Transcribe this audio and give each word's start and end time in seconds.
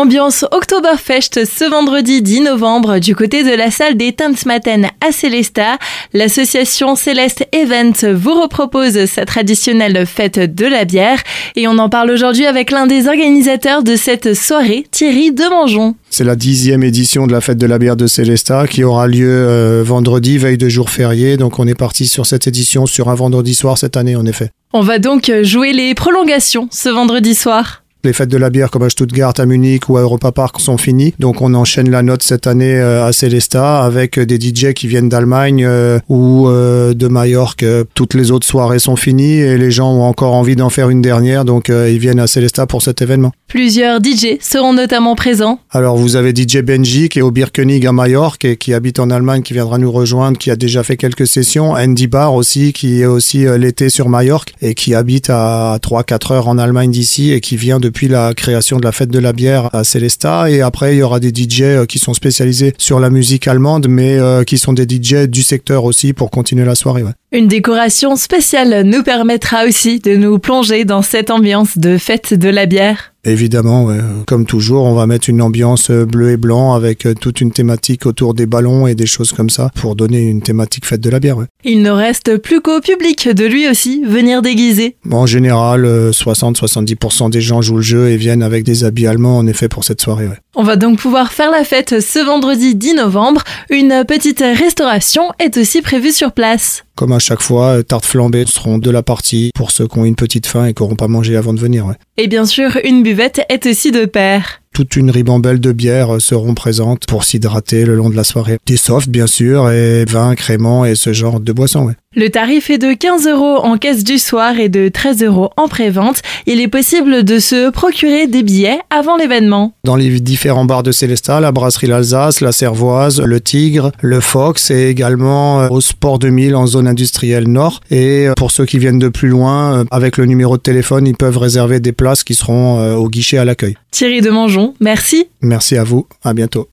Ambiance 0.00 0.46
Oktoberfest 0.50 1.44
ce 1.44 1.68
vendredi 1.68 2.22
10 2.22 2.40
novembre 2.40 3.00
du 3.00 3.14
côté 3.14 3.44
de 3.44 3.54
la 3.54 3.70
salle 3.70 3.98
des 3.98 4.14
Tanzmatten 4.14 4.88
à 5.06 5.12
Célesta. 5.12 5.76
L'association 6.14 6.96
Céleste 6.96 7.46
Event 7.52 8.14
vous 8.14 8.32
repropose 8.32 9.04
sa 9.04 9.26
traditionnelle 9.26 10.06
fête 10.06 10.38
de 10.38 10.64
la 10.64 10.86
bière 10.86 11.22
et 11.54 11.68
on 11.68 11.76
en 11.76 11.90
parle 11.90 12.12
aujourd'hui 12.12 12.46
avec 12.46 12.70
l'un 12.70 12.86
des 12.86 13.08
organisateurs 13.08 13.82
de 13.82 13.94
cette 13.94 14.32
soirée, 14.32 14.86
Thierry 14.90 15.32
Demangeon. 15.32 15.96
C'est 16.08 16.24
la 16.24 16.34
dixième 16.34 16.82
édition 16.82 17.26
de 17.26 17.32
la 17.32 17.42
fête 17.42 17.58
de 17.58 17.66
la 17.66 17.78
bière 17.78 17.96
de 17.96 18.06
Célesta 18.06 18.66
qui 18.66 18.82
aura 18.82 19.06
lieu 19.06 19.28
euh, 19.28 19.82
vendredi, 19.84 20.38
veille 20.38 20.56
de 20.56 20.70
jour 20.70 20.88
férié. 20.88 21.36
Donc 21.36 21.58
on 21.58 21.66
est 21.66 21.74
parti 21.74 22.06
sur 22.06 22.24
cette 22.24 22.46
édition 22.46 22.86
sur 22.86 23.10
un 23.10 23.14
vendredi 23.14 23.54
soir 23.54 23.76
cette 23.76 23.98
année 23.98 24.16
en 24.16 24.24
effet. 24.24 24.48
On 24.72 24.80
va 24.80 24.98
donc 24.98 25.30
jouer 25.42 25.74
les 25.74 25.94
prolongations 25.94 26.68
ce 26.72 26.88
vendredi 26.88 27.34
soir. 27.34 27.79
Les 28.02 28.14
fêtes 28.14 28.30
de 28.30 28.38
la 28.38 28.48
bière 28.48 28.70
comme 28.70 28.84
à 28.84 28.88
Stuttgart, 28.88 29.34
à 29.36 29.44
Munich 29.44 29.90
ou 29.90 29.98
à 29.98 30.00
Europa 30.00 30.32
Park 30.32 30.58
sont 30.58 30.78
finies. 30.78 31.12
Donc 31.18 31.42
on 31.42 31.52
enchaîne 31.52 31.90
la 31.90 32.00
note 32.02 32.22
cette 32.22 32.46
année 32.46 32.76
euh, 32.76 33.04
à 33.04 33.12
Célesta 33.12 33.84
avec 33.84 34.18
des 34.18 34.40
DJ 34.40 34.72
qui 34.72 34.86
viennent 34.86 35.10
d'Allemagne 35.10 35.66
euh, 35.66 35.98
ou 36.08 36.48
euh, 36.48 36.94
de 36.94 37.08
Majorque. 37.08 37.62
Toutes 37.92 38.14
les 38.14 38.30
autres 38.30 38.46
soirées 38.46 38.78
sont 38.78 38.96
finies 38.96 39.34
et 39.34 39.58
les 39.58 39.70
gens 39.70 39.92
ont 39.92 40.04
encore 40.04 40.32
envie 40.32 40.56
d'en 40.56 40.70
faire 40.70 40.88
une 40.88 41.02
dernière. 41.02 41.44
Donc 41.44 41.68
ils 41.68 41.98
viennent 41.98 42.20
à 42.20 42.26
Célesta 42.26 42.66
pour 42.66 42.80
cet 42.80 43.02
événement. 43.02 43.32
Plusieurs 43.48 43.98
DJ 44.02 44.38
seront 44.40 44.72
notamment 44.72 45.14
présents. 45.14 45.58
Alors 45.70 45.98
vous 45.98 46.16
avez 46.16 46.30
DJ 46.34 46.62
Benji 46.62 47.10
qui 47.10 47.18
est 47.18 47.22
au 47.22 47.30
Birkenig 47.30 47.86
à 47.86 47.92
Majorque 47.92 48.46
et 48.46 48.56
qui 48.56 48.72
habite 48.72 48.98
en 48.98 49.10
Allemagne 49.10 49.42
qui 49.42 49.52
viendra 49.52 49.76
nous 49.76 49.92
rejoindre, 49.92 50.38
qui 50.38 50.50
a 50.50 50.56
déjà 50.56 50.82
fait 50.82 50.96
quelques 50.96 51.26
sessions. 51.26 51.72
Andy 51.72 52.06
Barr 52.06 52.32
aussi 52.32 52.72
qui 52.72 53.02
est 53.02 53.06
aussi 53.06 53.44
l'été 53.58 53.90
sur 53.90 54.08
Majorque 54.08 54.54
et 54.62 54.72
qui 54.72 54.94
habite 54.94 55.28
à 55.28 55.78
3-4 55.82 56.32
heures 56.32 56.48
en 56.48 56.56
Allemagne 56.56 56.90
d'ici 56.90 57.32
et 57.32 57.40
qui 57.40 57.58
vient 57.58 57.78
de 57.78 57.89
depuis 57.90 58.06
la 58.06 58.34
création 58.34 58.78
de 58.78 58.84
la 58.84 58.92
fête 58.92 59.10
de 59.10 59.18
la 59.18 59.32
bière 59.32 59.74
à 59.74 59.82
Célesta. 59.82 60.48
Et 60.48 60.60
après, 60.60 60.94
il 60.94 60.98
y 60.98 61.02
aura 61.02 61.18
des 61.18 61.30
DJ 61.30 61.62
euh, 61.62 61.86
qui 61.86 61.98
sont 61.98 62.14
spécialisés 62.14 62.72
sur 62.78 63.00
la 63.00 63.10
musique 63.10 63.48
allemande, 63.48 63.88
mais 63.88 64.16
euh, 64.16 64.44
qui 64.44 64.58
sont 64.58 64.72
des 64.72 64.84
DJ 64.84 65.26
du 65.26 65.42
secteur 65.42 65.82
aussi 65.84 66.12
pour 66.12 66.30
continuer 66.30 66.64
la 66.64 66.76
soirée. 66.76 67.02
Une 67.32 67.48
décoration 67.48 68.14
spéciale 68.14 68.82
nous 68.84 69.02
permettra 69.02 69.64
aussi 69.64 69.98
de 69.98 70.14
nous 70.14 70.38
plonger 70.38 70.84
dans 70.84 71.02
cette 71.02 71.30
ambiance 71.30 71.78
de 71.78 71.98
fête 71.98 72.32
de 72.32 72.48
la 72.48 72.66
bière. 72.66 73.09
Évidemment, 73.24 73.88
comme 74.26 74.46
toujours, 74.46 74.84
on 74.84 74.94
va 74.94 75.06
mettre 75.06 75.28
une 75.28 75.42
ambiance 75.42 75.90
euh, 75.90 76.06
bleu 76.06 76.30
et 76.30 76.36
blanc 76.36 76.74
avec 76.74 77.06
euh, 77.06 77.14
toute 77.14 77.40
une 77.40 77.52
thématique 77.52 78.06
autour 78.06 78.34
des 78.34 78.46
ballons 78.46 78.86
et 78.86 78.94
des 78.94 79.06
choses 79.06 79.32
comme 79.32 79.50
ça 79.50 79.70
pour 79.74 79.96
donner 79.96 80.22
une 80.22 80.40
thématique 80.40 80.86
fête 80.86 81.00
de 81.00 81.10
la 81.10 81.20
bière. 81.20 81.36
Il 81.64 81.82
ne 81.82 81.90
reste 81.90 82.38
plus 82.38 82.60
qu'au 82.60 82.80
public 82.80 83.28
de 83.28 83.44
lui 83.44 83.68
aussi 83.68 84.02
venir 84.04 84.42
déguiser. 84.42 84.96
En 85.10 85.26
général, 85.26 85.84
60-70% 85.84 87.26
euh, 87.26 87.28
des 87.28 87.40
gens 87.40 87.60
jouent 87.60 87.76
le 87.76 87.82
jeu 87.82 88.08
et 88.08 88.16
viennent 88.16 88.42
avec 88.42 88.64
des 88.64 88.84
habits 88.84 89.06
allemands 89.06 89.38
en 89.38 89.46
effet 89.46 89.68
pour 89.68 89.84
cette 89.84 90.00
soirée. 90.00 90.28
On 90.56 90.62
va 90.62 90.76
donc 90.76 90.98
pouvoir 90.98 91.32
faire 91.32 91.50
la 91.50 91.64
fête 91.64 92.00
ce 92.00 92.18
vendredi 92.18 92.74
10 92.74 92.94
novembre. 92.94 93.42
Une 93.70 94.04
petite 94.06 94.40
restauration 94.40 95.24
est 95.38 95.56
aussi 95.58 95.82
prévue 95.82 96.12
sur 96.12 96.32
place. 96.32 96.84
Comme 97.00 97.12
à 97.12 97.18
chaque 97.18 97.40
fois, 97.40 97.82
tartes 97.82 98.04
flambées 98.04 98.44
seront 98.44 98.76
de 98.76 98.90
la 98.90 99.02
partie 99.02 99.52
pour 99.54 99.70
ceux 99.70 99.88
qui 99.88 99.98
ont 99.98 100.04
une 100.04 100.16
petite 100.16 100.46
faim 100.46 100.66
et 100.66 100.74
qui 100.74 100.82
n'auront 100.82 100.96
pas 100.96 101.08
mangé 101.08 101.34
avant 101.34 101.54
de 101.54 101.58
venir. 101.58 101.94
Et 102.18 102.28
bien 102.28 102.44
sûr, 102.44 102.78
une 102.84 103.02
buvette 103.02 103.40
est 103.48 103.64
aussi 103.64 103.90
de 103.90 104.04
pair. 104.04 104.60
Toute 104.74 104.96
une 104.96 105.10
ribambelle 105.10 105.60
de 105.60 105.72
bières 105.72 106.20
seront 106.20 106.52
présentes 106.52 107.06
pour 107.06 107.24
s'hydrater 107.24 107.86
le 107.86 107.94
long 107.94 108.10
de 108.10 108.16
la 108.16 108.22
soirée. 108.22 108.58
Des 108.66 108.76
softs, 108.76 109.08
bien 109.08 109.26
sûr, 109.26 109.70
et 109.70 110.04
vin, 110.04 110.34
crément 110.34 110.84
et 110.84 110.94
ce 110.94 111.14
genre 111.14 111.40
de 111.40 111.52
boissons. 111.54 111.86
Ouais. 111.86 111.94
Le 112.16 112.28
tarif 112.28 112.70
est 112.70 112.78
de 112.78 112.92
15 112.92 113.28
euros 113.28 113.58
en 113.58 113.78
caisse 113.78 114.02
du 114.02 114.18
soir 114.18 114.58
et 114.58 114.68
de 114.68 114.88
13 114.88 115.22
euros 115.22 115.50
en 115.56 115.68
pré-vente. 115.68 116.22
Il 116.44 116.60
est 116.60 116.66
possible 116.66 117.22
de 117.22 117.38
se 117.38 117.70
procurer 117.70 118.26
des 118.26 118.42
billets 118.42 118.80
avant 118.90 119.16
l'événement. 119.16 119.74
Dans 119.84 119.94
les 119.94 120.18
différents 120.18 120.64
bars 120.64 120.82
de 120.82 120.90
Célestat, 120.90 121.38
la 121.38 121.52
brasserie 121.52 121.86
l'Alsace, 121.86 122.40
la 122.40 122.50
Cervoise, 122.50 123.20
le 123.20 123.40
Tigre, 123.40 123.92
le 124.00 124.18
Fox 124.18 124.72
et 124.72 124.88
également 124.88 125.60
euh, 125.60 125.68
au 125.68 125.80
Sport 125.80 126.18
2000 126.18 126.56
en 126.56 126.66
zone 126.66 126.88
industrielle 126.88 127.46
nord. 127.46 127.78
Et 127.92 128.26
euh, 128.26 128.34
pour 128.36 128.50
ceux 128.50 128.66
qui 128.66 128.80
viennent 128.80 128.98
de 128.98 129.08
plus 129.08 129.28
loin, 129.28 129.78
euh, 129.78 129.84
avec 129.92 130.16
le 130.16 130.26
numéro 130.26 130.56
de 130.56 130.62
téléphone, 130.62 131.06
ils 131.06 131.16
peuvent 131.16 131.38
réserver 131.38 131.78
des 131.78 131.92
places 131.92 132.24
qui 132.24 132.34
seront 132.34 132.96
au 132.96 133.08
guichet 133.08 133.38
à 133.38 133.44
l'accueil. 133.44 133.76
Thierry 133.92 134.20
Demangeon, 134.20 134.74
merci. 134.80 135.28
Merci 135.42 135.76
à 135.76 135.84
vous. 135.84 136.08
À 136.24 136.34
bientôt. 136.34 136.66